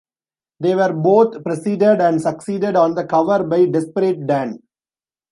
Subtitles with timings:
[0.59, 4.57] They were both preceded and succeeded on the cover by Desperate Dan.